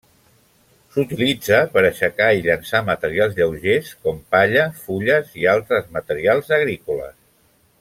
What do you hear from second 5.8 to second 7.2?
materials agrícoles.